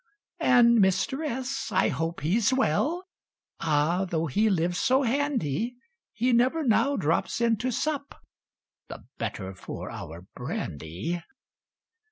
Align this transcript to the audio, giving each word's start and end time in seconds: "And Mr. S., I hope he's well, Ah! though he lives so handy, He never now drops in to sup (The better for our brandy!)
"And 0.39 0.79
Mr. 0.79 1.23
S., 1.23 1.71
I 1.71 1.89
hope 1.89 2.21
he's 2.21 2.51
well, 2.51 3.03
Ah! 3.59 4.05
though 4.09 4.25
he 4.25 4.49
lives 4.49 4.79
so 4.79 5.03
handy, 5.03 5.75
He 6.11 6.33
never 6.33 6.63
now 6.63 6.95
drops 6.95 7.39
in 7.39 7.57
to 7.57 7.69
sup 7.69 8.19
(The 8.87 9.03
better 9.19 9.53
for 9.53 9.91
our 9.91 10.21
brandy!) 10.33 11.21